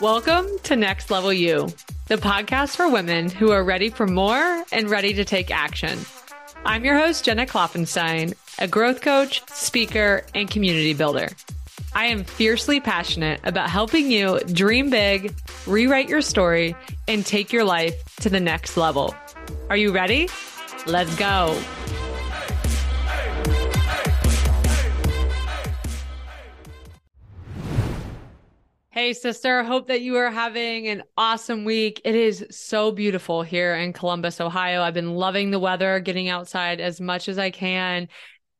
Welcome 0.00 0.46
to 0.64 0.76
Next 0.76 1.10
Level 1.10 1.32
You, 1.32 1.68
the 2.08 2.16
podcast 2.16 2.76
for 2.76 2.86
women 2.86 3.30
who 3.30 3.50
are 3.52 3.64
ready 3.64 3.88
for 3.88 4.06
more 4.06 4.62
and 4.70 4.90
ready 4.90 5.14
to 5.14 5.24
take 5.24 5.50
action. 5.50 5.98
I'm 6.66 6.84
your 6.84 6.98
host, 6.98 7.24
Jenna 7.24 7.46
Klopfenstein, 7.46 8.34
a 8.58 8.68
growth 8.68 9.00
coach, 9.00 9.42
speaker, 9.48 10.22
and 10.34 10.50
community 10.50 10.92
builder. 10.92 11.30
I 11.94 12.08
am 12.08 12.24
fiercely 12.24 12.78
passionate 12.78 13.40
about 13.44 13.70
helping 13.70 14.10
you 14.10 14.38
dream 14.40 14.90
big, 14.90 15.34
rewrite 15.66 16.10
your 16.10 16.20
story, 16.20 16.76
and 17.08 17.24
take 17.24 17.50
your 17.50 17.64
life 17.64 18.16
to 18.16 18.28
the 18.28 18.40
next 18.40 18.76
level. 18.76 19.14
Are 19.70 19.78
you 19.78 19.92
ready? 19.92 20.28
Let's 20.86 21.16
go. 21.16 21.58
Hey, 28.96 29.12
sister. 29.12 29.62
Hope 29.62 29.88
that 29.88 30.00
you 30.00 30.16
are 30.16 30.30
having 30.30 30.88
an 30.88 31.02
awesome 31.18 31.66
week. 31.66 32.00
It 32.02 32.14
is 32.14 32.46
so 32.50 32.90
beautiful 32.90 33.42
here 33.42 33.74
in 33.74 33.92
Columbus, 33.92 34.40
Ohio. 34.40 34.80
I've 34.80 34.94
been 34.94 35.12
loving 35.12 35.50
the 35.50 35.58
weather, 35.58 36.00
getting 36.00 36.30
outside 36.30 36.80
as 36.80 36.98
much 36.98 37.28
as 37.28 37.38
I 37.38 37.50
can. 37.50 38.08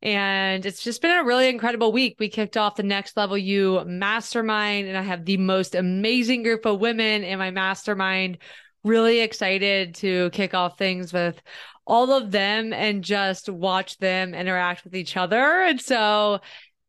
And 0.03 0.67
it's 0.67 0.83
just 0.83 1.01
been 1.01 1.17
a 1.17 1.25
really 1.25 1.49
incredible 1.49 1.91
week. 1.91 2.17
We 2.19 2.29
kicked 2.29 2.59
off 2.59 2.77
the 2.77 2.83
Next 2.83 3.17
Level 3.17 3.39
You 3.39 3.83
mastermind, 3.87 4.89
and 4.89 4.99
I 4.99 5.01
have 5.01 5.25
the 5.25 5.39
most 5.39 5.75
amazing 5.75 6.43
group 6.43 6.67
of 6.67 6.81
women 6.81 7.25
in 7.25 7.39
my 7.39 7.51
mastermind. 7.51 8.37
Really 8.85 9.21
excited 9.21 9.95
to 9.97 10.29
kick 10.35 10.53
off 10.53 10.77
things 10.77 11.15
with 11.15 11.41
all 11.87 12.13
of 12.13 12.31
them 12.31 12.75
and 12.75 13.03
just 13.03 13.49
watch 13.49 13.97
them 13.97 14.35
interact 14.35 14.85
with 14.85 14.95
each 14.95 15.17
other. 15.17 15.63
And 15.63 15.81
so 15.81 16.41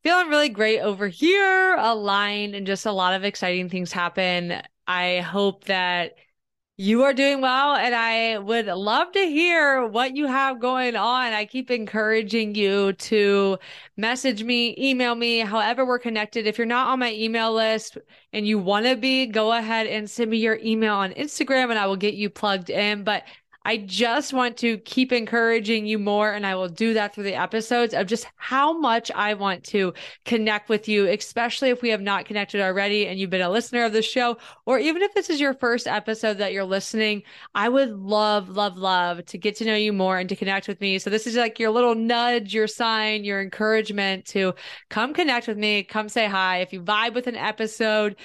feeling 0.07 0.29
really 0.29 0.47
great 0.47 0.79
over 0.79 1.09
here, 1.09 1.75
aligned, 1.75 2.55
and 2.55 2.65
just 2.65 2.85
a 2.85 2.91
lot 2.93 3.13
of 3.13 3.25
exciting 3.25 3.67
things 3.67 3.91
happen. 3.91 4.61
I 4.87 5.19
hope 5.19 5.65
that 5.65 6.13
you 6.77 7.03
are 7.03 7.13
doing 7.13 7.41
well, 7.41 7.75
and 7.75 7.93
I 7.93 8.37
would 8.37 8.67
love 8.67 9.11
to 9.11 9.19
hear 9.19 9.85
what 9.85 10.15
you 10.15 10.27
have 10.27 10.61
going 10.61 10.95
on. 10.95 11.33
I 11.33 11.43
keep 11.43 11.69
encouraging 11.69 12.55
you 12.55 12.93
to 12.93 13.57
message 13.97 14.43
me, 14.43 14.75
email 14.77 15.13
me, 15.13 15.39
however 15.39 15.85
we're 15.85 15.99
connected. 15.99 16.47
If 16.47 16.57
you're 16.57 16.65
not 16.65 16.87
on 16.87 16.99
my 16.99 17.11
email 17.11 17.53
list 17.53 17.97
and 18.31 18.47
you 18.47 18.59
want 18.59 18.85
to 18.85 18.95
be, 18.95 19.25
go 19.25 19.51
ahead 19.51 19.87
and 19.87 20.09
send 20.09 20.31
me 20.31 20.37
your 20.37 20.57
email 20.63 20.93
on 20.93 21.11
Instagram 21.15 21.69
and 21.69 21.77
I 21.77 21.85
will 21.85 21.97
get 21.97 22.13
you 22.13 22.29
plugged 22.29 22.69
in. 22.69 23.03
But 23.03 23.23
I 23.67 23.75
just 23.75 24.31
want 24.31 24.55
to 24.59 24.77
keep 24.77 25.11
encouraging 25.11 25.87
you 25.87 25.99
more, 25.99 26.31
and 26.31 26.47
I 26.47 26.55
will 26.55 26.69
do 26.69 26.93
that 26.93 27.13
through 27.13 27.25
the 27.25 27.35
episodes 27.35 27.93
of 27.93 28.07
just 28.07 28.25
how 28.37 28.79
much 28.79 29.11
I 29.13 29.33
want 29.33 29.65
to 29.65 29.93
connect 30.23 30.69
with 30.69 30.87
you, 30.87 31.05
especially 31.05 31.67
if 31.69 31.81
we 31.81 31.89
have 31.89 31.99
not 31.99 32.23
connected 32.23 32.61
already 32.61 33.07
and 33.07 33.19
you've 33.19 33.29
been 33.29 33.41
a 33.41 33.49
listener 33.49 33.83
of 33.83 33.91
the 33.91 34.01
show, 34.01 34.37
or 34.65 34.79
even 34.79 35.01
if 35.01 35.13
this 35.13 35.29
is 35.29 35.41
your 35.41 35.53
first 35.53 35.85
episode 35.85 36.37
that 36.37 36.53
you're 36.53 36.63
listening. 36.63 37.23
I 37.55 37.67
would 37.67 37.89
love, 37.89 38.47
love, 38.47 38.77
love 38.77 39.25
to 39.25 39.37
get 39.37 39.57
to 39.57 39.65
know 39.65 39.75
you 39.75 39.91
more 39.91 40.17
and 40.17 40.29
to 40.29 40.37
connect 40.37 40.69
with 40.69 40.79
me. 40.79 40.97
So, 40.97 41.09
this 41.09 41.27
is 41.27 41.35
like 41.35 41.59
your 41.59 41.71
little 41.71 41.93
nudge, 41.93 42.53
your 42.53 42.67
sign, 42.67 43.25
your 43.25 43.41
encouragement 43.41 44.27
to 44.27 44.53
come 44.89 45.13
connect 45.13 45.45
with 45.45 45.57
me, 45.57 45.83
come 45.83 46.07
say 46.07 46.27
hi. 46.27 46.59
If 46.59 46.71
you 46.71 46.81
vibe 46.81 47.15
with 47.15 47.27
an 47.27 47.35
episode, 47.35 48.15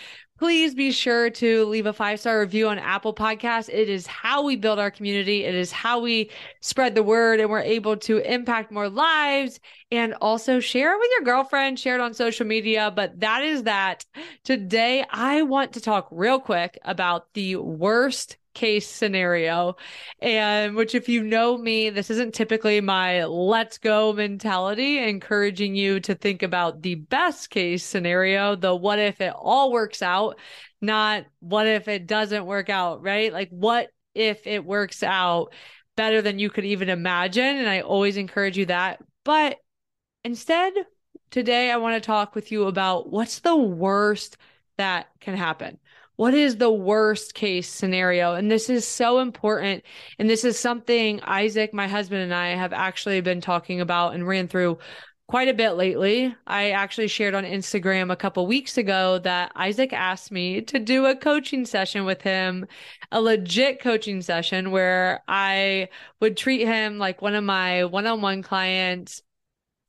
please 0.43 0.75
be 0.75 0.91
sure 0.91 1.31
to 1.31 1.65
leave 1.67 1.87
a 1.87 1.93
five 1.93 2.19
star 2.19 2.41
review 2.41 2.69
on 2.69 2.77
Apple 2.77 3.15
Podcasts. 3.15 3.69
It 3.69 3.89
is 3.89 4.09
how 4.09 4.43
we 4.43 4.57
build 4.57 4.81
our 4.81 4.91
community, 4.91 5.45
it 5.45 5.55
is 5.55 5.71
how 5.71 6.01
we 6.01 6.33
spread 6.61 6.97
the 6.97 7.03
word, 7.05 7.39
and 7.39 7.49
we're 7.49 7.61
able 7.61 7.97
to 7.99 8.19
impact 8.19 8.73
more 8.73 8.89
lives 8.89 9.61
and 9.93 10.15
also 10.15 10.59
share 10.59 10.97
it 10.97 10.99
with 10.99 11.11
your 11.13 11.21
girlfriend, 11.21 11.79
share 11.79 11.95
it 11.95 12.01
on 12.01 12.13
social 12.13 12.45
media. 12.45 12.91
But 12.91 13.21
that 13.21 13.45
is 13.45 13.63
that. 13.63 14.05
Today, 14.43 15.05
I 15.09 15.43
want 15.43 15.75
to 15.75 15.81
talk 15.81 16.09
real 16.11 16.41
quick 16.41 16.77
about 16.85 17.33
the 17.35 17.55
worst 17.55 18.37
case 18.55 18.89
scenario. 18.89 19.77
And 20.21 20.77
which, 20.77 20.95
if 20.95 21.09
you 21.09 21.23
know 21.23 21.57
me, 21.57 21.91
this 21.91 22.11
isn't 22.11 22.35
typically 22.35 22.81
my 22.81 23.25
let's 23.25 23.79
go 23.79 24.13
mentality, 24.13 24.99
encouraging 24.99 25.75
you 25.75 26.01
to 26.01 26.15
think 26.15 26.43
about 26.43 26.83
the 26.83 26.97
best 26.97 27.51
case 27.51 27.85
scenario, 27.85 28.57
the 28.57 28.75
what 28.75 28.99
if 28.99 29.21
it 29.21 29.33
all 29.37 29.73
works 29.73 30.03
out, 30.03 30.39
not 30.81 31.25
what 31.41 31.67
if 31.67 31.89
it 31.89 32.07
doesn't 32.07 32.47
work 32.47 32.71
out, 32.71 33.03
right? 33.03 33.33
Like, 33.33 33.51
what 33.51 33.89
if 34.15 34.47
it 34.47 34.65
works 34.65 35.03
out 35.03 35.53
better 35.97 36.23
than 36.23 36.39
you 36.39 36.51
could 36.51 36.65
even 36.65 36.89
imagine? 36.89 37.57
And 37.57 37.69
I 37.69 37.81
always 37.81 38.17
encourage 38.17 38.59
you 38.59 38.67
that. 38.67 39.01
But 39.25 39.59
instead, 40.25 40.73
today 41.31 41.71
I 41.71 41.77
want 41.79 42.03
to 42.03 42.07
talk 42.07 42.35
with 42.35 42.53
you 42.53 42.65
about 42.65 43.11
what's 43.11 43.41
the 43.41 43.57
worst 43.57 44.37
that 44.79 45.09
can 45.21 45.37
happen 45.37 45.79
what 46.23 46.35
is 46.35 46.57
the 46.57 46.71
worst 46.71 47.35
case 47.35 47.69
scenario? 47.69 48.35
And 48.35 48.49
this 48.49 48.71
is 48.71 48.87
so 48.87 49.19
important. 49.19 49.83
And 50.21 50.31
this 50.31 50.45
is 50.45 50.57
something 50.57 51.21
Isaac, 51.23 51.75
my 51.75 51.89
husband, 51.89 52.23
and 52.23 52.33
I 52.33 52.51
have 52.51 52.73
actually 52.73 53.21
been 53.23 53.41
talking 53.41 53.81
about 53.81 54.15
and 54.15 54.25
ran 54.25 54.47
through 54.47 54.79
quite 55.27 55.49
a 55.49 55.53
bit 55.53 55.73
lately. 55.73 56.33
I 56.47 56.71
actually 56.71 57.09
shared 57.09 57.35
on 57.35 57.43
Instagram 57.43 58.13
a 58.13 58.15
couple 58.15 58.47
weeks 58.47 58.79
ago 58.79 59.19
that 59.25 59.51
Isaac 59.57 59.93
asked 59.93 60.31
me 60.31 60.61
to 60.61 60.79
do 60.79 61.07
a 61.07 61.17
coaching 61.17 61.67
session 61.67 62.05
with 62.05 62.23
him, 62.23 62.69
a 63.11 63.21
legit 63.21 63.81
coaching 63.81 64.23
session 64.23 64.71
where 64.71 65.25
I 65.27 65.89
would 66.21 66.37
treat 66.37 66.65
him 66.65 66.99
like 66.99 67.21
one 67.21 67.35
of 67.35 67.43
my 67.43 67.87
one 67.87 68.07
on 68.07 68.21
one 68.21 68.45
clients 68.45 69.23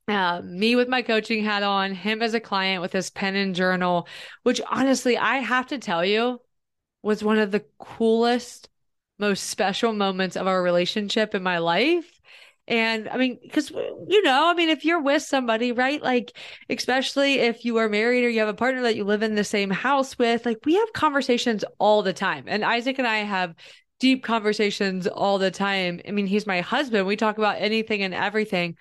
uh, 0.08 0.42
me 0.44 0.76
with 0.76 0.88
my 0.88 1.02
coaching 1.02 1.44
hat 1.44 1.62
on, 1.62 1.94
him 1.94 2.22
as 2.22 2.34
a 2.34 2.40
client 2.40 2.82
with 2.82 2.92
his 2.92 3.10
pen 3.10 3.36
and 3.36 3.54
journal, 3.54 4.06
which 4.42 4.60
honestly, 4.70 5.16
I 5.16 5.38
have 5.38 5.68
to 5.68 5.78
tell 5.78 6.04
you 6.04 6.40
was 7.02 7.22
one 7.22 7.38
of 7.38 7.50
the 7.50 7.64
coolest, 7.78 8.68
most 9.18 9.44
special 9.44 9.92
moments 9.92 10.36
of 10.36 10.46
our 10.46 10.62
relationship 10.62 11.34
in 11.34 11.42
my 11.42 11.58
life. 11.58 12.10
And 12.66 13.10
I 13.10 13.18
mean, 13.18 13.38
because, 13.42 13.70
you 13.70 14.22
know, 14.22 14.48
I 14.48 14.54
mean, 14.54 14.70
if 14.70 14.86
you're 14.86 15.02
with 15.02 15.22
somebody, 15.22 15.72
right? 15.72 16.02
Like, 16.02 16.32
especially 16.70 17.34
if 17.40 17.64
you 17.64 17.76
are 17.76 17.90
married 17.90 18.24
or 18.24 18.30
you 18.30 18.40
have 18.40 18.48
a 18.48 18.54
partner 18.54 18.82
that 18.82 18.96
you 18.96 19.04
live 19.04 19.22
in 19.22 19.34
the 19.34 19.44
same 19.44 19.68
house 19.70 20.18
with, 20.18 20.46
like, 20.46 20.64
we 20.64 20.74
have 20.76 20.92
conversations 20.94 21.62
all 21.78 22.02
the 22.02 22.14
time. 22.14 22.44
And 22.46 22.64
Isaac 22.64 22.98
and 22.98 23.06
I 23.06 23.18
have 23.18 23.54
deep 24.00 24.24
conversations 24.24 25.06
all 25.06 25.38
the 25.38 25.50
time. 25.50 26.00
I 26.08 26.10
mean, 26.10 26.26
he's 26.26 26.46
my 26.46 26.62
husband. 26.62 27.06
We 27.06 27.16
talk 27.16 27.36
about 27.36 27.60
anything 27.60 28.02
and 28.02 28.14
everything 28.14 28.76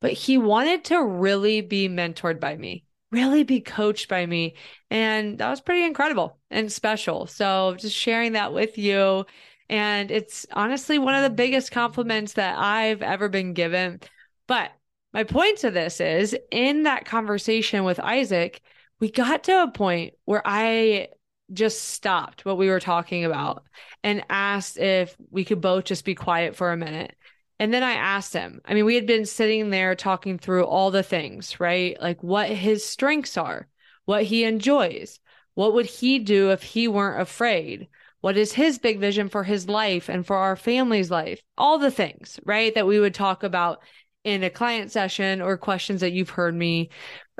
but 0.00 0.12
he 0.12 0.38
wanted 0.38 0.84
to 0.84 1.02
really 1.02 1.60
be 1.60 1.88
mentored 1.88 2.40
by 2.40 2.56
me, 2.56 2.84
really 3.10 3.42
be 3.42 3.60
coached 3.60 4.08
by 4.08 4.24
me. 4.26 4.54
And 4.90 5.38
that 5.38 5.50
was 5.50 5.60
pretty 5.60 5.84
incredible 5.84 6.38
and 6.50 6.72
special. 6.72 7.26
So 7.26 7.76
just 7.78 7.96
sharing 7.96 8.32
that 8.32 8.52
with 8.52 8.78
you. 8.78 9.26
And 9.68 10.10
it's 10.10 10.46
honestly 10.52 10.98
one 10.98 11.14
of 11.14 11.22
the 11.22 11.30
biggest 11.30 11.70
compliments 11.70 12.32
that 12.34 12.58
I've 12.58 13.02
ever 13.02 13.28
been 13.28 13.52
given. 13.52 14.00
But 14.46 14.70
my 15.12 15.24
point 15.24 15.58
to 15.58 15.70
this 15.70 16.00
is 16.00 16.36
in 16.50 16.84
that 16.84 17.04
conversation 17.04 17.84
with 17.84 18.00
Isaac, 18.00 18.62
we 19.00 19.10
got 19.10 19.44
to 19.44 19.62
a 19.62 19.70
point 19.70 20.14
where 20.24 20.42
I 20.44 21.08
just 21.52 21.82
stopped 21.82 22.44
what 22.44 22.58
we 22.58 22.68
were 22.68 22.80
talking 22.80 23.24
about 23.24 23.64
and 24.04 24.24
asked 24.30 24.78
if 24.78 25.16
we 25.30 25.44
could 25.44 25.60
both 25.60 25.84
just 25.84 26.04
be 26.04 26.14
quiet 26.14 26.54
for 26.54 26.72
a 26.72 26.76
minute 26.76 27.14
and 27.60 27.74
then 27.74 27.82
I 27.82 27.92
asked 27.92 28.32
him, 28.32 28.62
I 28.64 28.74
mean, 28.74 28.86
we 28.86 28.94
had 28.94 29.06
been 29.06 29.26
sitting 29.26 29.70
there 29.70 29.94
talking 29.94 30.38
through 30.38 30.64
all 30.64 30.90
the 30.90 31.02
things, 31.02 31.60
right? 31.60 32.00
Like 32.00 32.22
what 32.22 32.48
his 32.48 32.86
strengths 32.86 33.36
are, 33.36 33.68
what 34.06 34.24
he 34.24 34.44
enjoys, 34.44 35.20
what 35.54 35.74
would 35.74 35.86
he 35.86 36.18
do 36.18 36.50
if 36.52 36.62
he 36.62 36.88
weren't 36.88 37.20
afraid? 37.20 37.88
What 38.22 38.38
is 38.38 38.54
his 38.54 38.78
big 38.78 38.98
vision 38.98 39.28
for 39.28 39.44
his 39.44 39.68
life 39.68 40.08
and 40.08 40.26
for 40.26 40.36
our 40.36 40.56
family's 40.56 41.10
life? 41.10 41.42
All 41.58 41.78
the 41.78 41.90
things, 41.90 42.40
right? 42.46 42.74
That 42.74 42.86
we 42.86 42.98
would 42.98 43.14
talk 43.14 43.42
about 43.42 43.82
in 44.24 44.42
a 44.42 44.50
client 44.50 44.90
session 44.90 45.42
or 45.42 45.56
questions 45.58 46.00
that 46.00 46.12
you've 46.12 46.30
heard 46.30 46.54
me 46.54 46.90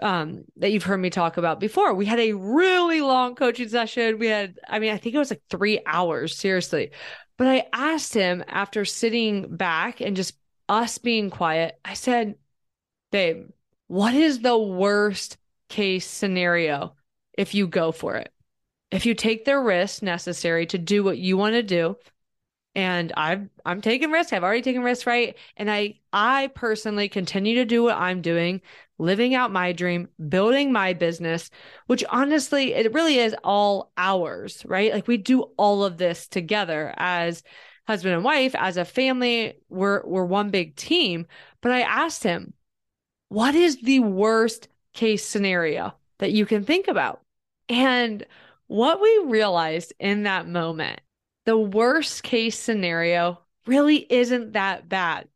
um 0.02 0.44
that 0.56 0.72
you've 0.72 0.84
heard 0.84 1.00
me 1.00 1.10
talk 1.10 1.36
about 1.36 1.60
before. 1.60 1.92
We 1.94 2.06
had 2.06 2.20
a 2.20 2.32
really 2.32 3.02
long 3.02 3.34
coaching 3.34 3.68
session. 3.68 4.18
We 4.18 4.28
had 4.28 4.58
I 4.68 4.78
mean 4.78 4.92
I 4.92 4.96
think 4.96 5.14
it 5.14 5.18
was 5.18 5.30
like 5.30 5.42
3 5.50 5.80
hours 5.86 6.38
seriously. 6.38 6.92
But 7.40 7.48
I 7.48 7.66
asked 7.72 8.12
him 8.12 8.44
after 8.48 8.84
sitting 8.84 9.56
back 9.56 10.02
and 10.02 10.14
just 10.14 10.34
us 10.68 10.98
being 10.98 11.30
quiet, 11.30 11.80
I 11.82 11.94
said, 11.94 12.34
Babe, 13.12 13.48
what 13.86 14.12
is 14.12 14.40
the 14.40 14.58
worst 14.58 15.38
case 15.70 16.06
scenario 16.06 16.96
if 17.38 17.54
you 17.54 17.66
go 17.66 17.92
for 17.92 18.16
it? 18.16 18.30
If 18.90 19.06
you 19.06 19.14
take 19.14 19.46
the 19.46 19.58
risk 19.58 20.02
necessary 20.02 20.66
to 20.66 20.76
do 20.76 21.02
what 21.02 21.16
you 21.16 21.38
want 21.38 21.54
to 21.54 21.62
do, 21.62 21.96
and 22.74 23.12
I've 23.16 23.48
I'm 23.64 23.80
taking 23.80 24.10
risks. 24.10 24.32
I've 24.32 24.44
already 24.44 24.62
taken 24.62 24.82
risks, 24.82 25.06
right? 25.06 25.36
And 25.56 25.70
I 25.70 25.98
I 26.12 26.50
personally 26.54 27.08
continue 27.08 27.56
to 27.56 27.64
do 27.64 27.82
what 27.82 27.96
I'm 27.96 28.22
doing, 28.22 28.60
living 28.98 29.34
out 29.34 29.52
my 29.52 29.72
dream, 29.72 30.08
building 30.28 30.72
my 30.72 30.92
business, 30.92 31.50
which 31.86 32.04
honestly 32.10 32.74
it 32.74 32.92
really 32.94 33.18
is 33.18 33.34
all 33.44 33.92
ours, 33.96 34.62
right? 34.66 34.92
Like 34.92 35.08
we 35.08 35.16
do 35.16 35.42
all 35.56 35.84
of 35.84 35.98
this 35.98 36.28
together 36.28 36.94
as 36.96 37.42
husband 37.86 38.14
and 38.14 38.24
wife, 38.24 38.54
as 38.54 38.76
a 38.76 38.84
family, 38.84 39.54
we're 39.68 40.06
we're 40.06 40.24
one 40.24 40.50
big 40.50 40.76
team. 40.76 41.26
But 41.60 41.72
I 41.72 41.80
asked 41.80 42.22
him, 42.22 42.54
what 43.28 43.54
is 43.54 43.80
the 43.82 44.00
worst 44.00 44.68
case 44.92 45.24
scenario 45.26 45.94
that 46.18 46.32
you 46.32 46.46
can 46.46 46.64
think 46.64 46.88
about? 46.88 47.22
And 47.68 48.24
what 48.68 49.00
we 49.00 49.24
realized 49.26 49.92
in 49.98 50.24
that 50.24 50.46
moment, 50.48 51.00
the 51.46 51.56
worst 51.56 52.22
case 52.22 52.58
scenario 52.58 53.40
really 53.66 54.06
isn't 54.10 54.52
that 54.52 54.88
bad. 54.88 55.28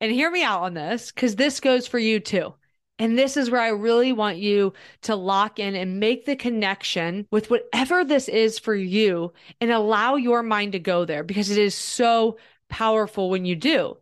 And 0.00 0.10
hear 0.10 0.30
me 0.30 0.42
out 0.42 0.62
on 0.62 0.74
this 0.74 1.12
because 1.12 1.36
this 1.36 1.60
goes 1.60 1.86
for 1.86 1.98
you 1.98 2.20
too. 2.20 2.54
And 2.98 3.18
this 3.18 3.36
is 3.38 3.50
where 3.50 3.60
I 3.60 3.68
really 3.68 4.12
want 4.12 4.36
you 4.36 4.74
to 5.02 5.16
lock 5.16 5.58
in 5.58 5.74
and 5.74 6.00
make 6.00 6.26
the 6.26 6.36
connection 6.36 7.26
with 7.30 7.50
whatever 7.50 8.04
this 8.04 8.28
is 8.28 8.58
for 8.58 8.74
you 8.74 9.32
and 9.60 9.70
allow 9.70 10.16
your 10.16 10.42
mind 10.42 10.72
to 10.72 10.78
go 10.78 11.06
there 11.06 11.24
because 11.24 11.50
it 11.50 11.56
is 11.56 11.74
so 11.74 12.36
powerful 12.68 13.30
when 13.30 13.46
you 13.46 13.56
do. 13.56 13.96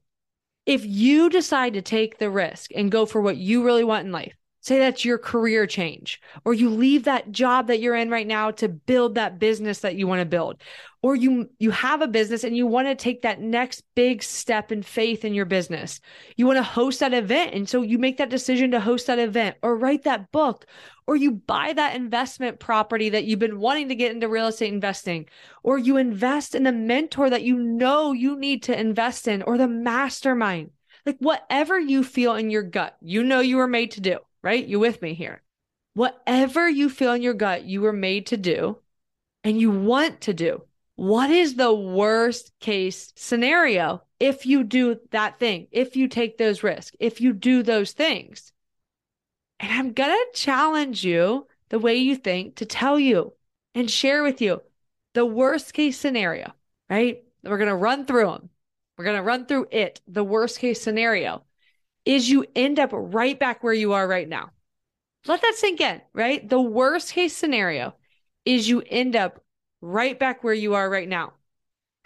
If 0.67 0.85
you 0.85 1.31
decide 1.31 1.75
to 1.75 1.83
take 1.83 2.19
the 2.19 2.29
risk 2.29 2.73
and 2.75 2.91
go 2.91 3.07
for 3.07 3.21
what 3.21 3.37
you 3.37 3.65
really 3.65 3.85
want 3.85 4.07
in 4.07 4.13
life, 4.13 4.35
say 4.69 4.79
that's 4.79 5.05
your 5.05 5.19
career 5.19 5.67
change, 5.67 6.21
or 6.45 6.55
you 6.55 6.71
leave 6.71 7.05
that 7.05 7.33
job 7.33 7.67
that 7.67 7.81
you're 7.81 7.97
in 7.97 8.11
right 8.11 8.27
now 8.27 8.51
to 8.53 8.69
build 8.69 9.15
that 9.15 9.39
business 9.39 9.81
that 9.81 9.97
you 9.97 10.07
want 10.07 10.21
to 10.21 10.27
build, 10.27 10.63
or 11.03 11.15
you 11.15 11.49
you 11.59 11.71
have 11.71 12.03
a 12.03 12.09
business 12.09 12.45
and 12.45 12.57
you 12.57 12.67
want 12.67 12.89
to 12.89 12.95
take 12.95 13.23
that 13.23 13.41
next 13.41 13.83
big 13.95 14.23
step 14.23 14.73
in 14.73 14.83
faith 14.83 15.25
in 15.25 15.35
your 15.35 15.45
business. 15.45 16.01
You 16.37 16.47
want 16.47 16.59
to 16.59 16.63
host 16.63 17.01
that 17.01 17.15
event 17.15 17.55
and 17.55 17.69
so 17.69 17.83
you 17.83 17.99
make 17.99 18.19
that 18.19 18.31
decision 18.31 18.71
to 18.73 18.81
host 18.81 19.07
that 19.07 19.19
event 19.19 19.57
or 19.63 19.77
write 19.77 20.05
that 20.05 20.31
book 20.33 20.67
or 21.07 21.17
you 21.17 21.33
buy 21.33 21.73
that 21.73 21.97
investment 21.97 22.61
property 22.61 23.09
that 23.09 23.25
you've 23.25 23.39
been 23.39 23.61
wanting 23.61 23.89
to 23.89 23.95
get 23.95 24.13
into 24.13 24.29
real 24.29 24.49
estate 24.49 24.73
investing 24.73 25.27
or 25.63 25.79
you 25.79 25.97
invest 25.97 26.55
in 26.55 26.65
the 26.65 26.73
mentor 26.73 27.31
that 27.31 27.43
you 27.43 27.57
know 27.57 28.13
you 28.13 28.39
need 28.39 28.63
to 28.65 28.79
invest 28.79 29.27
in 29.27 29.43
or 29.43 29.57
the 29.57 29.69
mastermind. 29.69 30.71
Like 31.07 31.17
whatever 31.21 31.79
you 31.79 32.05
feel 32.05 32.35
in 32.35 32.51
your 32.51 32.63
gut, 32.63 32.97
you 33.01 33.25
know 33.25 33.41
you 33.41 33.57
were 33.57 33.67
made 33.67 33.93
to 33.93 34.03
do, 34.03 34.19
right? 34.49 34.67
You 34.67 34.81
with 34.81 35.03
me 35.03 35.13
here. 35.13 35.43
Whatever 35.93 36.67
you 36.67 36.89
feel 36.89 37.13
in 37.13 37.21
your 37.21 37.35
gut 37.35 37.65
you 37.65 37.83
were 37.83 37.93
made 37.93 38.29
to 38.29 38.39
do 38.39 38.79
and 39.45 39.61
you 39.61 39.71
want 39.71 40.23
to 40.23 40.33
do 40.33 40.63
what 40.97 41.31
is 41.31 41.55
the 41.55 41.75
worst 41.75 42.59
case 42.59 43.13
scenario 43.15 44.03
if 44.19 44.47
you 44.47 44.65
do 44.65 44.99
that 45.11 45.39
thing, 45.39 45.67
if 45.71 45.97
you 45.97 46.09
take 46.09 46.39
those 46.39 46.63
risks, 46.63 46.97
if 46.99 47.21
you 47.21 47.35
do 47.35 47.63
those 47.63 47.93
things? 47.93 48.51
And 49.61 49.71
I'm 49.71 49.93
going 49.93 50.11
to 50.11 50.27
challenge 50.33 51.05
you 51.05 51.47
the 51.69 51.79
way 51.79 51.97
you 51.97 52.17
think 52.17 52.57
to 52.57 52.65
tell 52.65 52.99
you 52.99 53.35
and 53.75 53.91
share 53.91 54.23
with 54.23 54.41
you 54.41 54.63
the 55.13 55.27
worst 55.27 55.75
case 55.75 55.99
scenario, 55.99 56.55
right? 56.89 57.23
We're 57.45 57.59
going 57.59 57.69
to 57.69 57.77
run 57.77 58.07
through 58.07 58.29
them. 58.29 58.49
We're 58.97 59.05
going 59.05 59.19
to 59.19 59.23
run 59.23 59.45
through 59.45 59.67
it. 59.71 60.01
The 60.09 60.25
worst 60.25 60.59
case 60.59 60.81
scenario 60.81 61.45
is 62.09 62.31
you 62.31 62.47
end 62.57 62.79
up 62.79 62.89
right 62.95 63.39
back 63.39 63.63
where 63.63 63.75
you 63.75 63.93
are 63.93 64.09
right 64.09 64.27
now. 64.27 64.51
Let 65.27 65.43
that 65.43 65.57
sink 65.57 65.83
in, 65.83 66.01
right? 66.15 66.49
The 66.49 66.59
worst 66.59 67.13
case 67.13 67.37
scenario 67.37 67.95
is 68.47 68.67
you 68.67 68.83
end 68.87 69.15
up 69.15 69.45
right 69.83 70.19
back 70.19 70.43
where 70.43 70.55
you 70.55 70.73
are 70.73 70.89
right 70.89 71.07
now. 71.07 71.35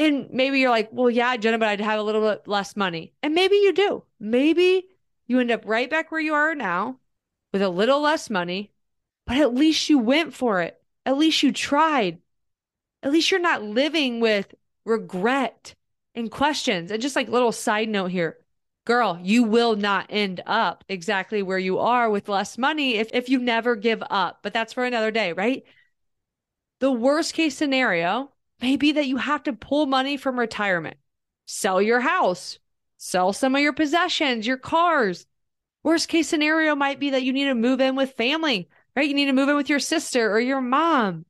And 0.00 0.28
maybe 0.32 0.58
you're 0.58 0.70
like, 0.70 0.88
well, 0.90 1.08
yeah, 1.08 1.36
Jenna, 1.36 1.56
but 1.56 1.68
I'd 1.68 1.80
have 1.80 2.00
a 2.00 2.02
little 2.02 2.28
bit 2.28 2.48
less 2.48 2.74
money. 2.74 3.12
And 3.22 3.32
maybe 3.32 3.54
you 3.54 3.72
do. 3.72 4.02
Maybe 4.18 4.88
you 5.28 5.38
end 5.38 5.52
up 5.52 5.62
right 5.66 5.88
back 5.88 6.10
where 6.10 6.20
you 6.20 6.34
are 6.34 6.56
now 6.56 6.98
with 7.52 7.62
a 7.62 7.68
little 7.68 8.00
less 8.00 8.28
money, 8.28 8.72
but 9.24 9.36
at 9.36 9.54
least 9.54 9.88
you 9.88 10.00
went 10.00 10.34
for 10.34 10.62
it. 10.62 10.82
At 11.06 11.16
least 11.16 11.44
you 11.44 11.52
tried. 11.52 12.18
At 13.04 13.12
least 13.12 13.30
you're 13.30 13.38
not 13.38 13.62
living 13.62 14.18
with 14.18 14.52
regret 14.84 15.76
and 16.16 16.28
questions. 16.28 16.90
And 16.90 17.00
just 17.00 17.14
like 17.14 17.28
little 17.28 17.52
side 17.52 17.88
note 17.88 18.10
here, 18.10 18.38
girl, 18.84 19.18
you 19.22 19.44
will 19.44 19.76
not 19.76 20.06
end 20.10 20.42
up 20.46 20.84
exactly 20.88 21.42
where 21.42 21.58
you 21.58 21.78
are 21.78 22.10
with 22.10 22.28
less 22.28 22.58
money 22.58 22.96
if, 22.96 23.10
if 23.12 23.28
you 23.28 23.38
never 23.38 23.76
give 23.76 24.02
up. 24.10 24.40
But 24.42 24.52
that's 24.52 24.72
for 24.72 24.84
another 24.84 25.10
day, 25.10 25.32
right? 25.32 25.64
The 26.80 26.90
worst 26.90 27.34
case 27.34 27.56
scenario 27.56 28.32
may 28.60 28.76
be 28.76 28.92
that 28.92 29.06
you 29.06 29.16
have 29.16 29.44
to 29.44 29.52
pull 29.52 29.86
money 29.86 30.16
from 30.16 30.38
retirement, 30.38 30.96
sell 31.46 31.80
your 31.80 32.00
house, 32.00 32.58
sell 32.96 33.32
some 33.32 33.54
of 33.54 33.62
your 33.62 33.72
possessions, 33.72 34.46
your 34.46 34.56
cars. 34.56 35.26
Worst 35.84 36.08
case 36.08 36.28
scenario 36.28 36.74
might 36.74 37.00
be 37.00 37.10
that 37.10 37.22
you 37.22 37.32
need 37.32 37.44
to 37.44 37.54
move 37.54 37.80
in 37.80 37.96
with 37.96 38.12
family, 38.12 38.68
right? 38.96 39.08
You 39.08 39.14
need 39.14 39.26
to 39.26 39.32
move 39.32 39.48
in 39.48 39.56
with 39.56 39.68
your 39.68 39.80
sister 39.80 40.30
or 40.32 40.40
your 40.40 40.60
mom. 40.60 41.24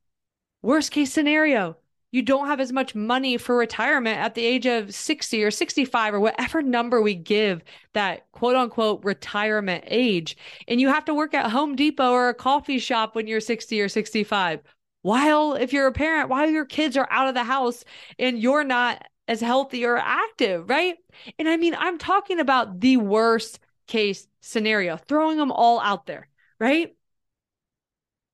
Worst 0.61 0.91
case 0.91 1.11
scenario, 1.11 1.77
you 2.13 2.21
don't 2.21 2.45
have 2.45 2.59
as 2.59 2.71
much 2.71 2.93
money 2.93 3.37
for 3.37 3.57
retirement 3.57 4.19
at 4.19 4.35
the 4.35 4.45
age 4.45 4.67
of 4.67 4.93
60 4.93 5.43
or 5.43 5.49
65 5.49 6.13
or 6.13 6.19
whatever 6.19 6.61
number 6.61 7.01
we 7.01 7.15
give 7.15 7.63
that 7.93 8.31
quote 8.31 8.55
unquote 8.55 9.03
retirement 9.03 9.83
age. 9.87 10.37
And 10.67 10.79
you 10.79 10.89
have 10.89 11.05
to 11.05 11.15
work 11.15 11.33
at 11.33 11.49
Home 11.49 11.75
Depot 11.75 12.11
or 12.11 12.29
a 12.29 12.35
coffee 12.35 12.77
shop 12.77 13.15
when 13.15 13.25
you're 13.25 13.41
60 13.41 13.81
or 13.81 13.89
65 13.89 14.61
while 15.01 15.55
if 15.55 15.73
you're 15.73 15.87
a 15.87 15.91
parent 15.91 16.29
while 16.29 16.47
your 16.47 16.65
kids 16.65 16.95
are 16.95 17.07
out 17.09 17.27
of 17.27 17.33
the 17.33 17.43
house 17.43 17.83
and 18.19 18.39
you're 18.39 18.63
not 18.63 19.03
as 19.27 19.41
healthy 19.41 19.83
or 19.83 19.97
active 19.97 20.69
right? 20.69 20.95
And 21.39 21.49
i 21.49 21.57
mean 21.57 21.75
i'm 21.77 21.97
talking 21.97 22.39
about 22.39 22.79
the 22.79 22.97
worst 22.97 23.59
case 23.87 24.27
scenario 24.39 24.97
throwing 24.97 25.37
them 25.37 25.51
all 25.51 25.79
out 25.79 26.05
there 26.05 26.27
right? 26.59 26.95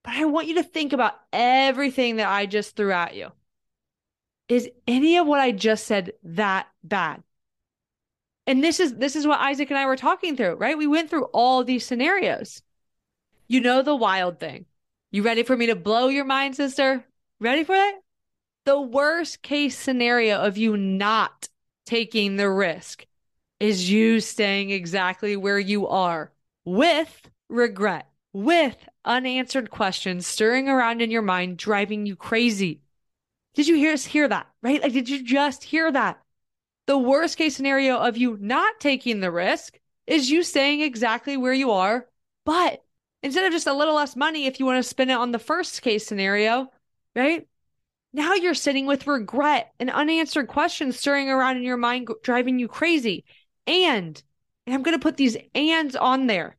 But 0.04 0.16
i 0.16 0.26
want 0.26 0.48
you 0.48 0.56
to 0.56 0.64
think 0.64 0.92
about 0.92 1.16
everything 1.32 2.18
that 2.18 2.28
i 2.28 2.46
just 2.46 2.76
threw 2.76 2.92
at 2.92 3.16
you 3.16 3.32
is 4.50 4.70
any 4.88 5.18
of 5.18 5.26
what 5.26 5.40
i 5.40 5.52
just 5.52 5.86
said 5.86 6.12
that 6.24 6.68
bad 6.84 7.24
and 8.46 8.64
this 8.64 8.80
is 8.80 8.96
this 8.96 9.16
is 9.16 9.26
what 9.26 9.40
isaac 9.40 9.70
and 9.70 9.80
i 9.80 9.86
were 9.86 9.96
talking 9.96 10.36
through 10.36 10.56
right 10.56 10.78
we 10.78 10.88
went 10.88 11.10
through 11.10 11.26
all 11.26 11.64
these 11.64 11.86
scenarios 11.86 12.62
you 13.48 13.62
know 13.62 13.82
the 13.82 13.96
wild 13.96 14.40
thing 14.40 14.66
you 15.12 15.24
ready 15.24 15.42
for 15.42 15.58
me 15.58 15.66
to 15.68 15.76
blow 15.76 16.08
your 16.08 16.26
mind, 16.26 16.56
sister? 16.56 17.04
Ready 17.40 17.64
for 17.64 17.76
that? 17.76 18.00
The 18.66 18.80
worst 18.80 19.42
case 19.42 19.76
scenario 19.76 20.38
of 20.38 20.56
you 20.56 20.78
not 20.78 21.48
taking 21.88 22.36
the 22.36 22.50
risk 22.50 23.08
is 23.60 23.90
you 23.90 24.20
staying 24.20 24.70
exactly 24.70 25.36
where 25.36 25.58
you 25.58 25.88
are 25.88 26.32
with 26.64 27.28
regret, 27.50 28.08
with 28.34 28.78
unanswered 29.04 29.72
questions 29.72 30.28
stirring 30.28 30.70
around 30.70 31.02
in 31.02 31.10
your 31.10 31.24
mind, 31.24 31.58
driving 31.58 32.06
you 32.06 32.16
crazy. 32.16 32.82
Did 33.60 33.68
you 33.68 33.76
hear 33.76 33.94
hear 33.98 34.26
that? 34.26 34.48
Right? 34.64 34.82
Like, 34.82 34.94
did 34.94 35.10
you 35.10 35.22
just 35.22 35.66
hear 35.66 35.92
that? 35.92 36.22
The 36.88 36.98
worst 36.98 37.38
case 37.38 37.58
scenario 37.58 37.98
of 37.98 38.16
you 38.16 38.38
not 38.40 38.80
taking 38.80 39.20
the 39.20 39.34
risk 39.34 39.78
is 40.08 40.32
you 40.32 40.44
staying 40.44 40.80
exactly 40.80 41.36
where 41.36 41.52
you 41.52 41.72
are, 41.72 42.08
but 42.46 42.82
instead 43.22 43.44
of 43.44 43.52
just 43.52 43.68
a 43.68 43.74
little 43.74 43.96
less 43.96 44.16
money 44.16 44.46
if 44.46 44.62
you 44.62 44.66
want 44.66 44.82
to 44.82 44.90
spend 44.90 45.12
it 45.12 45.18
on 45.18 45.34
the 45.34 45.40
first 45.40 45.82
case 45.82 46.08
scenario, 46.08 46.72
right? 47.18 47.50
Now 48.14 48.34
you're 48.34 48.54
sitting 48.54 48.86
with 48.86 49.08
regret 49.08 49.74
and 49.78 49.90
unanswered 49.90 50.48
questions 50.48 50.98
stirring 50.98 51.30
around 51.30 51.58
in 51.58 51.64
your 51.64 51.76
mind, 51.76 52.08
driving 52.24 52.60
you 52.60 52.70
crazy. 52.70 53.26
And, 53.68 54.24
and 54.66 54.74
I'm 54.74 54.84
going 54.84 54.98
to 54.98 55.04
put 55.04 55.18
these 55.18 55.36
ands 55.54 55.98
on 55.98 56.28
there. 56.28 56.56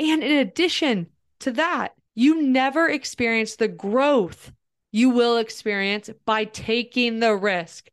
And 0.00 0.22
in 0.22 0.38
addition 0.38 1.08
to 1.40 1.52
that, 1.52 1.92
you 2.14 2.40
never 2.40 2.88
experience 2.88 3.56
the 3.56 3.68
growth 3.68 4.50
you 4.90 5.10
will 5.10 5.36
experience 5.36 6.10
by 6.24 6.44
taking 6.44 7.20
the 7.20 7.34
risk 7.34 7.90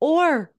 or 0.00 0.52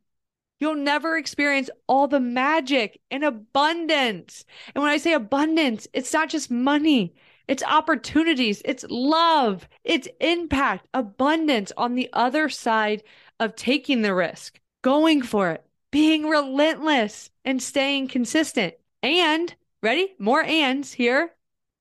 You'll 0.59 0.75
never 0.75 1.17
experience 1.17 1.69
all 1.87 2.07
the 2.07 2.19
magic 2.19 2.99
and 3.11 3.23
abundance. 3.23 4.43
And 4.73 4.81
when 4.81 4.91
I 4.91 4.97
say 4.97 5.13
abundance, 5.13 5.87
it's 5.93 6.11
not 6.11 6.29
just 6.29 6.49
money, 6.49 7.13
it's 7.47 7.63
opportunities, 7.63 8.61
it's 8.65 8.83
love, 8.89 9.67
it's 9.83 10.07
impact, 10.19 10.87
abundance 10.93 11.71
on 11.77 11.95
the 11.95 12.09
other 12.11 12.49
side 12.49 13.03
of 13.39 13.55
taking 13.55 14.01
the 14.01 14.15
risk, 14.15 14.59
going 14.81 15.21
for 15.21 15.51
it, 15.51 15.65
being 15.91 16.27
relentless, 16.27 17.29
and 17.45 17.61
staying 17.61 18.07
consistent. 18.07 18.73
And, 19.03 19.53
ready? 19.83 20.15
More 20.17 20.43
ands 20.43 20.91
here. 20.91 21.35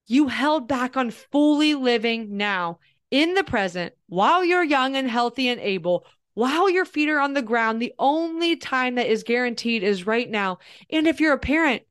You 0.07 0.29
held 0.29 0.69
back 0.69 0.97
on 0.99 1.11
fully 1.11 1.75
living 1.75 2.37
now 2.37 2.79
in 3.11 3.35
the 3.35 3.45
present 3.45 3.95
while 4.09 4.45
you're 4.45 4.65
young 4.65 4.97
and 4.97 5.09
healthy 5.09 5.49
and 5.49 5.61
able 5.61 6.07
while 6.37 6.69
your 6.69 6.85
feet 6.85 7.09
are 7.09 7.19
on 7.19 7.33
the 7.33 7.41
ground, 7.41 7.81
the 7.81 7.95
only 7.99 8.57
time 8.57 8.97
that 8.97 9.07
is 9.07 9.23
guaranteed 9.23 9.83
is 9.83 10.07
right 10.07 10.29
now. 10.29 10.59
And 10.91 11.07
if 11.07 11.19
you're 11.19 11.33
a 11.33 11.39
parent, 11.39 11.83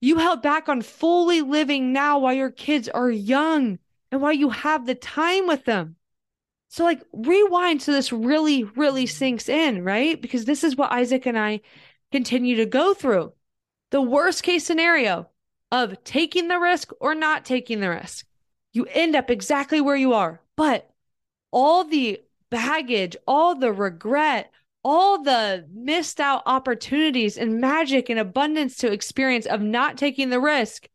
you 0.00 0.16
held 0.16 0.40
back 0.40 0.70
on 0.70 0.80
fully 0.80 1.42
living 1.42 1.92
now 1.92 2.18
while 2.18 2.32
your 2.32 2.50
kids 2.50 2.88
are 2.88 3.10
young 3.10 3.78
and 4.10 4.22
while 4.22 4.32
you 4.32 4.48
have 4.48 4.86
the 4.86 4.94
time 4.94 5.46
with 5.46 5.66
them. 5.66 5.96
So, 6.70 6.82
like, 6.84 7.02
rewind 7.12 7.82
so 7.82 7.92
this 7.92 8.10
really, 8.10 8.64
really 8.64 9.04
sinks 9.04 9.50
in, 9.50 9.84
right? 9.84 10.20
Because 10.20 10.46
this 10.46 10.64
is 10.64 10.74
what 10.74 10.90
Isaac 10.90 11.26
and 11.26 11.38
I 11.38 11.60
continue 12.10 12.56
to 12.56 12.64
go 12.64 12.94
through. 12.94 13.34
The 13.90 14.00
worst 14.00 14.42
case 14.42 14.64
scenario 14.64 15.28
of 15.70 16.02
taking 16.04 16.48
the 16.48 16.58
risk 16.58 16.90
or 17.00 17.14
not 17.14 17.44
taking 17.44 17.80
the 17.80 17.90
risk. 17.90 18.24
You 18.72 18.86
end 18.86 19.14
up 19.14 19.30
exactly 19.30 19.80
where 19.80 19.96
you 19.96 20.14
are, 20.14 20.40
but 20.56 20.90
all 21.50 21.84
the 21.84 22.20
baggage, 22.50 23.16
all 23.26 23.54
the 23.54 23.72
regret, 23.72 24.50
all 24.84 25.22
the 25.22 25.66
missed 25.72 26.20
out 26.20 26.42
opportunities 26.46 27.36
and 27.36 27.60
magic 27.60 28.08
and 28.08 28.18
abundance 28.18 28.76
to 28.78 28.92
experience 28.92 29.46
of 29.46 29.60
not 29.60 29.96
taking 29.96 30.30
the 30.30 30.40
risk. 30.40 30.88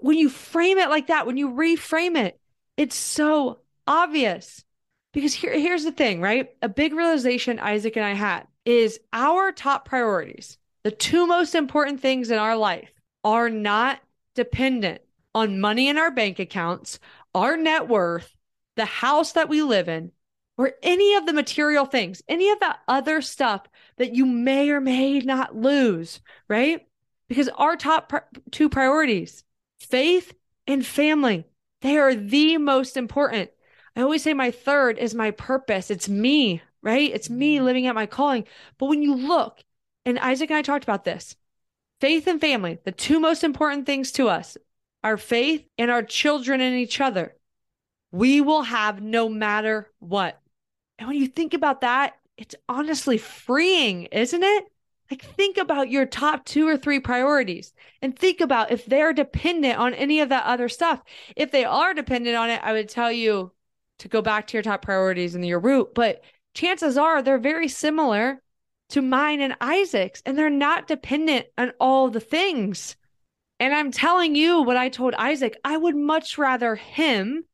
When 0.00 0.16
you 0.16 0.28
frame 0.28 0.78
it 0.78 0.88
like 0.88 1.08
that, 1.08 1.26
when 1.26 1.36
you 1.36 1.50
reframe 1.50 2.16
it, 2.16 2.40
it's 2.76 2.96
so 2.96 3.60
obvious. 3.86 4.64
Because 5.12 5.34
here, 5.34 5.52
here's 5.52 5.84
the 5.84 5.92
thing, 5.92 6.20
right? 6.20 6.50
A 6.62 6.68
big 6.68 6.94
realization 6.94 7.58
Isaac 7.58 7.96
and 7.96 8.04
I 8.04 8.14
had 8.14 8.46
is 8.64 9.00
our 9.12 9.52
top 9.52 9.84
priorities, 9.84 10.56
the 10.84 10.90
two 10.90 11.26
most 11.26 11.54
important 11.54 12.00
things 12.00 12.30
in 12.30 12.38
our 12.38 12.56
life, 12.56 12.90
are 13.24 13.50
not 13.50 14.00
dependent 14.34 15.02
on 15.34 15.60
money 15.60 15.88
in 15.88 15.98
our 15.98 16.10
bank 16.10 16.38
accounts, 16.38 16.98
our 17.34 17.56
net 17.56 17.88
worth, 17.88 18.34
the 18.76 18.84
house 18.84 19.32
that 19.32 19.48
we 19.48 19.62
live 19.62 19.88
in, 19.88 20.12
or 20.56 20.72
any 20.82 21.14
of 21.14 21.26
the 21.26 21.32
material 21.32 21.86
things, 21.86 22.22
any 22.28 22.50
of 22.50 22.60
the 22.60 22.76
other 22.86 23.22
stuff 23.22 23.62
that 23.96 24.14
you 24.14 24.26
may 24.26 24.70
or 24.70 24.80
may 24.80 25.20
not 25.20 25.56
lose, 25.56 26.20
right? 26.48 26.86
Because 27.28 27.48
our 27.48 27.76
top 27.76 28.12
two 28.50 28.68
priorities, 28.68 29.44
faith 29.78 30.34
and 30.66 30.84
family, 30.84 31.46
they 31.80 31.96
are 31.96 32.14
the 32.14 32.58
most 32.58 32.96
important. 32.96 33.50
I 33.96 34.02
always 34.02 34.22
say 34.22 34.34
my 34.34 34.50
third 34.50 34.98
is 34.98 35.14
my 35.14 35.30
purpose. 35.30 35.90
It's 35.90 36.08
me, 36.08 36.62
right? 36.82 37.10
It's 37.12 37.30
me 37.30 37.56
mm-hmm. 37.56 37.64
living 37.64 37.86
out 37.86 37.94
my 37.94 38.06
calling. 38.06 38.44
But 38.78 38.86
when 38.86 39.02
you 39.02 39.14
look, 39.14 39.62
and 40.04 40.18
Isaac 40.18 40.50
and 40.50 40.58
I 40.58 40.62
talked 40.62 40.84
about 40.84 41.04
this 41.04 41.36
faith 42.00 42.26
and 42.26 42.40
family, 42.40 42.78
the 42.84 42.92
two 42.92 43.20
most 43.20 43.44
important 43.44 43.86
things 43.86 44.12
to 44.12 44.28
us, 44.28 44.56
our 45.02 45.16
faith 45.16 45.66
and 45.78 45.90
our 45.90 46.02
children 46.02 46.60
and 46.60 46.76
each 46.76 47.00
other, 47.00 47.34
we 48.12 48.40
will 48.40 48.62
have 48.62 49.02
no 49.02 49.28
matter 49.28 49.88
what. 49.98 50.40
And 50.98 51.08
when 51.08 51.16
you 51.16 51.26
think 51.26 51.54
about 51.54 51.82
that, 51.82 52.14
it's 52.36 52.54
honestly 52.68 53.18
freeing, 53.18 54.04
isn't 54.04 54.42
it? 54.42 54.64
Like, 55.10 55.22
think 55.22 55.56
about 55.56 55.90
your 55.90 56.06
top 56.06 56.44
two 56.44 56.68
or 56.68 56.76
three 56.76 57.00
priorities 57.00 57.72
and 58.00 58.16
think 58.16 58.40
about 58.40 58.70
if 58.70 58.86
they're 58.86 59.12
dependent 59.12 59.76
on 59.76 59.92
any 59.94 60.20
of 60.20 60.28
that 60.28 60.44
other 60.44 60.68
stuff. 60.68 61.02
If 61.34 61.50
they 61.50 61.64
are 61.64 61.94
dependent 61.94 62.36
on 62.36 62.48
it, 62.48 62.60
I 62.62 62.72
would 62.72 62.88
tell 62.88 63.10
you 63.10 63.52
to 63.98 64.08
go 64.08 64.22
back 64.22 64.46
to 64.46 64.56
your 64.56 64.62
top 64.62 64.82
priorities 64.82 65.34
and 65.34 65.44
your 65.44 65.58
root. 65.58 65.94
But 65.94 66.22
chances 66.54 66.96
are 66.96 67.22
they're 67.22 67.38
very 67.38 67.68
similar 67.68 68.40
to 68.90 69.02
mine 69.02 69.40
and 69.40 69.56
Isaac's, 69.60 70.22
and 70.24 70.38
they're 70.38 70.50
not 70.50 70.86
dependent 70.86 71.46
on 71.58 71.72
all 71.80 72.08
the 72.08 72.20
things. 72.20 72.96
And 73.60 73.74
I'm 73.74 73.92
telling 73.92 74.34
you 74.34 74.62
what 74.62 74.78
I 74.78 74.88
told 74.88 75.14
Isaac 75.14 75.60
I 75.62 75.76
would 75.76 75.94
much 75.94 76.38
rather 76.38 76.76
him, 76.76 77.44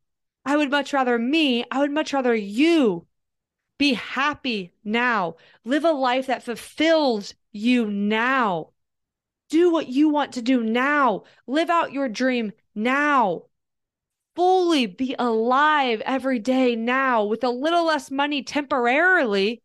I 0.44 0.56
would 0.56 0.70
much 0.70 0.92
rather 0.92 1.18
me, 1.18 1.64
I 1.70 1.80
would 1.80 1.90
much 1.90 2.12
rather 2.12 2.34
you 2.34 3.06
be 3.76 3.94
happy 3.94 4.72
now. 4.84 5.34
Live 5.64 5.84
a 5.84 5.90
life 5.90 6.28
that 6.28 6.44
fulfills 6.44 7.34
you 7.50 7.90
now. 7.90 8.70
Do 9.50 9.70
what 9.70 9.88
you 9.88 10.08
want 10.08 10.32
to 10.34 10.42
do 10.42 10.62
now. 10.62 11.24
Live 11.46 11.70
out 11.70 11.92
your 11.92 12.08
dream 12.08 12.52
now. 12.74 13.42
Fully 14.36 14.86
be 14.86 15.16
alive 15.18 16.00
every 16.04 16.38
day 16.38 16.76
now 16.76 17.24
with 17.24 17.42
a 17.42 17.50
little 17.50 17.86
less 17.86 18.10
money 18.10 18.42
temporarily 18.42 19.62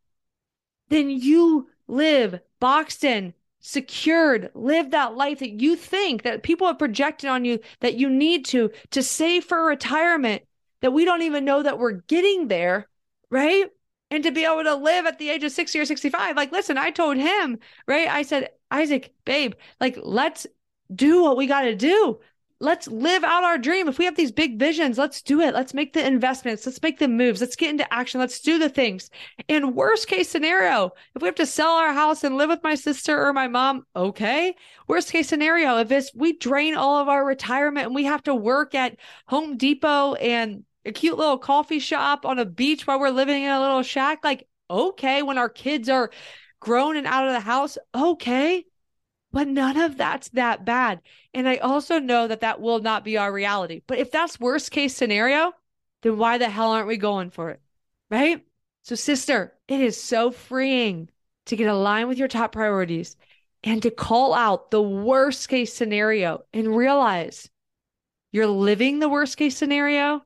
than 0.90 1.10
you 1.10 1.70
live 1.88 2.40
boxed 2.60 3.04
in, 3.04 3.34
secured, 3.62 4.52
live 4.54 4.92
that 4.92 5.16
life 5.16 5.40
that 5.40 5.62
you 5.62 5.76
think 5.76 6.24
that 6.24 6.44
people 6.44 6.68
have 6.68 6.80
projected 6.80 7.30
on 7.30 7.46
you 7.46 7.60
that 7.80 7.96
you 7.96 8.10
need 8.10 8.46
to 8.46 8.72
to 8.92 9.02
save 9.02 9.46
for 9.46 9.66
retirement 9.66 10.44
that 10.82 10.92
we 10.92 11.06
don't 11.06 11.22
even 11.22 11.46
know 11.46 11.64
that 11.64 11.80
we're 11.80 11.92
getting 11.92 12.48
there, 12.48 12.90
right? 13.30 13.70
and 14.12 14.24
to 14.24 14.32
be 14.32 14.44
able 14.44 14.64
to 14.64 14.76
live 14.76 15.06
at 15.06 15.18
the 15.18 15.30
age 15.30 15.44
of 15.44 15.52
60 15.52 15.80
or 15.80 15.86
65 15.86 16.36
like 16.36 16.52
listen 16.52 16.78
i 16.78 16.92
told 16.92 17.18
him 17.18 17.58
right 17.88 18.08
i 18.10 18.22
said 18.22 18.50
isaac 18.70 19.14
babe 19.26 19.54
like 19.80 19.98
let's 20.04 20.46
do 20.94 21.24
what 21.24 21.38
we 21.38 21.48
got 21.48 21.62
to 21.62 21.76
do 21.76 22.20
let's 22.62 22.88
live 22.88 23.24
out 23.24 23.44
our 23.44 23.58
dream. 23.58 23.88
If 23.88 23.98
we 23.98 24.06
have 24.06 24.16
these 24.16 24.32
big 24.32 24.58
visions 24.60 24.98
let's 24.98 25.22
do 25.22 25.42
it. 25.42 25.54
Let's 25.54 25.74
make 25.74 25.94
the 25.94 26.06
investments. 26.06 26.66
Let's 26.66 26.82
make 26.82 27.00
the 27.00 27.08
moves. 27.08 27.42
Let's 27.42 27.56
get 27.56 27.72
into 27.72 27.92
action. 27.94 28.20
Let's 28.20 28.40
do 28.40 28.60
the 28.60 28.70
things. 28.70 29.10
And 29.50 29.76
worst 29.76 30.08
case 30.08 30.30
scenario 30.30 30.92
if 31.16 31.22
we 31.22 31.28
have 31.28 31.36
to 31.36 31.46
sell 31.46 31.72
our 31.72 31.94
house 31.94 32.24
and 32.24 32.38
live 32.38 32.50
with 32.50 32.64
my 32.64 32.76
sister 32.76 33.28
or 33.28 33.34
my 33.34 33.48
mom 33.48 33.86
okay. 33.96 34.56
Worst 34.88 35.12
case 35.12 35.28
scenario 35.28 35.78
if 35.80 35.92
it's 35.92 36.12
we 36.16 36.38
drain 36.38 36.76
all 36.76 37.02
of 37.02 37.10
our 37.10 37.26
retirement 37.26 37.88
and 37.88 37.96
we 37.96 38.06
have 38.06 38.24
to 38.24 38.36
work 38.36 38.76
at 38.76 38.98
home 39.28 39.58
depot 39.58 40.14
and 40.16 40.64
a 40.86 40.92
cute 40.92 41.18
little 41.18 41.38
coffee 41.38 41.80
shop 41.80 42.26
on 42.26 42.40
a 42.40 42.46
beach 42.46 42.86
while 42.88 43.00
we're 43.00 43.10
living 43.10 43.44
in 43.44 43.52
a 43.52 43.60
little 43.60 43.84
shack. 43.84 44.20
Like, 44.24 44.48
okay, 44.70 45.22
when 45.22 45.38
our 45.38 45.50
kids 45.50 45.90
are 45.90 46.12
grown 46.60 46.96
and 46.96 47.08
out 47.08 47.28
of 47.28 47.34
the 47.34 47.40
house, 47.40 47.78
okay. 47.94 48.66
But 49.32 49.48
none 49.48 49.78
of 49.78 49.98
that's 49.98 50.30
that 50.30 50.66
bad. 50.66 51.02
And 51.34 51.48
I 51.48 51.58
also 51.58 52.00
know 52.00 52.28
that 52.28 52.42
that 52.42 52.60
will 52.60 52.80
not 52.80 53.06
be 53.06 53.18
our 53.18 53.32
reality. 53.32 53.82
But 53.88 54.00
if 54.00 54.12
that's 54.12 54.40
worst 54.40 54.72
case 54.72 54.96
scenario, 54.96 55.54
then 56.02 56.18
why 56.18 56.38
the 56.38 56.50
hell 56.50 56.72
aren't 56.72 56.88
we 56.88 56.98
going 56.98 57.30
for 57.30 57.50
it? 57.50 57.62
Right? 58.10 58.46
So, 58.84 58.96
sister, 58.96 59.54
it 59.68 59.80
is 59.80 60.02
so 60.02 60.32
freeing 60.32 61.10
to 61.46 61.56
get 61.56 61.68
aligned 61.68 62.10
with 62.10 62.18
your 62.18 62.28
top 62.28 62.52
priorities 62.52 63.16
and 63.64 63.82
to 63.84 63.92
call 63.92 64.34
out 64.34 64.72
the 64.72 64.82
worst 64.82 65.48
case 65.48 65.74
scenario 65.74 66.44
and 66.54 66.76
realize 66.76 67.50
you're 68.32 68.48
living 68.48 69.00
the 69.00 69.10
worst 69.10 69.38
case 69.38 69.56
scenario 69.56 70.24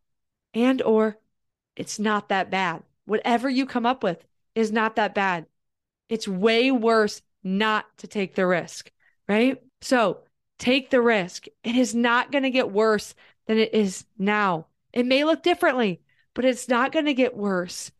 and 0.53 0.81
or 0.81 1.17
it's 1.75 1.99
not 1.99 2.29
that 2.29 2.49
bad. 2.49 2.83
Whatever 3.05 3.49
you 3.49 3.65
come 3.65 3.85
up 3.85 4.03
with 4.03 4.25
is 4.55 4.71
not 4.71 4.95
that 4.95 5.13
bad. 5.13 5.45
It's 6.07 6.27
way 6.27 6.71
worse 6.71 7.21
not 7.43 7.85
to 7.97 8.07
take 8.07 8.35
the 8.35 8.47
risk, 8.47 8.89
right? 9.27 9.61
So 9.81 10.21
take 10.57 10.89
the 10.89 11.01
risk. 11.01 11.45
It 11.63 11.75
is 11.75 11.93
not 11.95 12.31
going 12.31 12.43
to 12.43 12.49
get 12.49 12.71
worse 12.71 13.15
than 13.47 13.57
it 13.57 13.73
is 13.73 14.05
now. 14.17 14.67
It 14.93 15.05
may 15.05 15.23
look 15.23 15.43
differently, 15.43 16.01
but 16.33 16.45
it's 16.45 16.67
not 16.67 16.91
going 16.91 17.05
to 17.05 17.13
get 17.13 17.35
worse. 17.35 17.91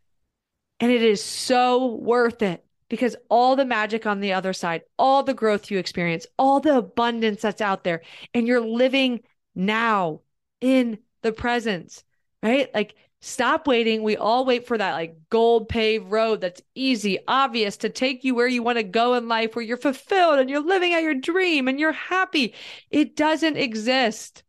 And 0.79 0.91
it 0.91 1.01
is 1.01 1.23
so 1.23 1.95
worth 1.95 2.41
it 2.41 2.65
because 2.89 3.15
all 3.29 3.55
the 3.55 3.65
magic 3.65 4.05
on 4.05 4.19
the 4.19 4.33
other 4.33 4.53
side, 4.53 4.83
all 4.97 5.23
the 5.23 5.33
growth 5.33 5.71
you 5.71 5.77
experience, 5.79 6.27
all 6.37 6.59
the 6.59 6.77
abundance 6.77 7.41
that's 7.41 7.61
out 7.61 7.83
there, 7.83 8.01
and 8.33 8.47
you're 8.47 8.61
living 8.61 9.21
now 9.55 10.21
in 10.61 10.99
the 11.21 11.31
presence 11.31 12.03
right? 12.45 12.69
Like 12.73 12.95
stop 13.25 13.65
waiting. 13.65 14.03
We 14.03 14.17
all 14.17 14.45
wait 14.45 14.67
for 14.67 14.77
that 14.77 14.93
like 14.93 15.17
gold 15.31 15.67
paved 15.67 16.11
road 16.11 16.41
that's 16.41 16.61
easy, 16.75 17.17
obvious 17.27 17.77
to 17.77 17.89
take 17.89 18.23
you 18.23 18.35
where 18.35 18.47
you 18.47 18.61
want 18.61 18.77
to 18.77 18.83
go 18.83 19.15
in 19.15 19.27
life, 19.27 19.55
where 19.55 19.65
you're 19.65 19.77
fulfilled 19.77 20.37
and 20.37 20.47
you're 20.49 20.59
living 20.61 20.93
out 20.93 21.01
your 21.01 21.15
dream 21.15 21.67
and 21.67 21.79
you're 21.79 21.91
happy. 21.91 22.53
It 22.91 23.15
doesn't 23.15 23.57
exist, 23.57 24.43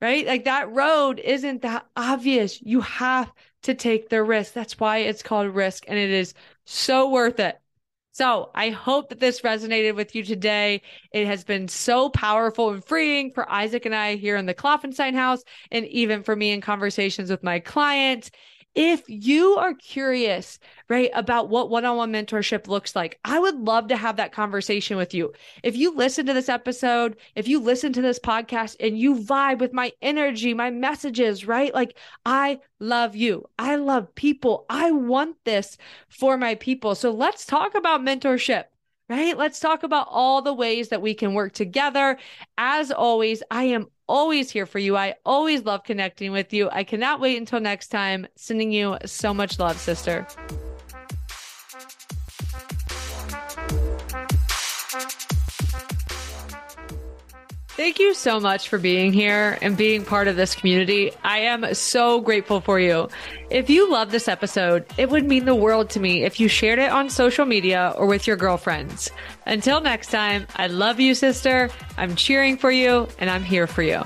right? 0.00 0.24
Like 0.24 0.44
that 0.44 0.70
road 0.70 1.18
isn't 1.18 1.62
that 1.62 1.86
obvious. 1.96 2.62
You 2.62 2.82
have 2.82 3.32
to 3.62 3.74
take 3.74 4.08
the 4.08 4.22
risk. 4.22 4.52
That's 4.52 4.78
why 4.78 4.98
it's 4.98 5.24
called 5.24 5.48
risk 5.48 5.84
and 5.88 5.98
it 5.98 6.10
is 6.10 6.32
so 6.64 7.10
worth 7.10 7.40
it. 7.40 7.59
So 8.12 8.50
I 8.54 8.70
hope 8.70 9.08
that 9.10 9.20
this 9.20 9.42
resonated 9.42 9.94
with 9.94 10.14
you 10.14 10.24
today. 10.24 10.82
It 11.12 11.26
has 11.26 11.44
been 11.44 11.68
so 11.68 12.08
powerful 12.10 12.70
and 12.70 12.84
freeing 12.84 13.32
for 13.32 13.50
Isaac 13.50 13.86
and 13.86 13.94
I 13.94 14.16
here 14.16 14.36
in 14.36 14.46
the 14.46 14.54
Klopfenstein 14.54 15.14
house, 15.14 15.42
and 15.70 15.86
even 15.86 16.22
for 16.22 16.34
me 16.34 16.50
in 16.50 16.60
conversations 16.60 17.30
with 17.30 17.42
my 17.42 17.60
clients. 17.60 18.30
If 18.74 19.02
you 19.08 19.56
are 19.56 19.74
curious, 19.74 20.58
right, 20.88 21.10
about 21.12 21.48
what 21.48 21.70
one 21.70 21.84
on 21.84 21.96
one 21.96 22.12
mentorship 22.12 22.68
looks 22.68 22.94
like, 22.94 23.18
I 23.24 23.38
would 23.38 23.56
love 23.56 23.88
to 23.88 23.96
have 23.96 24.16
that 24.16 24.32
conversation 24.32 24.96
with 24.96 25.12
you. 25.12 25.32
If 25.64 25.76
you 25.76 25.94
listen 25.94 26.24
to 26.26 26.32
this 26.32 26.48
episode, 26.48 27.16
if 27.34 27.48
you 27.48 27.58
listen 27.58 27.92
to 27.94 28.02
this 28.02 28.20
podcast 28.20 28.76
and 28.78 28.96
you 28.96 29.16
vibe 29.16 29.58
with 29.58 29.72
my 29.72 29.92
energy, 30.02 30.54
my 30.54 30.70
messages, 30.70 31.46
right? 31.46 31.74
Like, 31.74 31.96
I 32.24 32.60
love 32.78 33.16
you. 33.16 33.44
I 33.58 33.74
love 33.76 34.14
people. 34.14 34.66
I 34.70 34.92
want 34.92 35.36
this 35.44 35.76
for 36.08 36.36
my 36.36 36.54
people. 36.54 36.94
So 36.94 37.10
let's 37.10 37.44
talk 37.46 37.74
about 37.74 38.02
mentorship 38.02 38.64
right? 39.08 39.36
Let's 39.36 39.58
talk 39.58 39.82
about 39.82 40.06
all 40.08 40.40
the 40.40 40.54
ways 40.54 40.90
that 40.90 41.02
we 41.02 41.14
can 41.14 41.34
work 41.34 41.52
together. 41.52 42.16
As 42.56 42.92
always, 42.92 43.42
I 43.50 43.64
am 43.64 43.88
always 44.10 44.50
here 44.50 44.66
for 44.66 44.80
you. 44.80 44.96
I 44.96 45.14
always 45.24 45.64
love 45.64 45.84
connecting 45.84 46.32
with 46.32 46.52
you. 46.52 46.68
I 46.70 46.82
cannot 46.84 47.20
wait 47.20 47.38
until 47.38 47.60
next 47.60 47.88
time. 47.88 48.26
Sending 48.34 48.72
you 48.72 48.98
so 49.06 49.32
much 49.32 49.58
love, 49.58 49.78
sister. 49.78 50.26
Thank 57.80 57.98
you 57.98 58.12
so 58.12 58.38
much 58.38 58.68
for 58.68 58.76
being 58.76 59.10
here 59.10 59.56
and 59.62 59.74
being 59.74 60.04
part 60.04 60.28
of 60.28 60.36
this 60.36 60.54
community. 60.54 61.12
I 61.24 61.38
am 61.38 61.72
so 61.72 62.20
grateful 62.20 62.60
for 62.60 62.78
you. 62.78 63.08
If 63.48 63.70
you 63.70 63.90
love 63.90 64.10
this 64.10 64.28
episode, 64.28 64.84
it 64.98 65.08
would 65.08 65.24
mean 65.24 65.46
the 65.46 65.54
world 65.54 65.88
to 65.90 65.98
me 65.98 66.24
if 66.24 66.38
you 66.38 66.46
shared 66.46 66.78
it 66.78 66.90
on 66.90 67.08
social 67.08 67.46
media 67.46 67.94
or 67.96 68.04
with 68.04 68.26
your 68.26 68.36
girlfriends. 68.36 69.10
Until 69.46 69.80
next 69.80 70.10
time, 70.10 70.46
I 70.56 70.66
love 70.66 71.00
you, 71.00 71.14
sister. 71.14 71.70
I'm 71.96 72.16
cheering 72.16 72.58
for 72.58 72.70
you 72.70 73.08
and 73.18 73.30
I'm 73.30 73.42
here 73.42 73.66
for 73.66 73.82
you. 73.82 74.02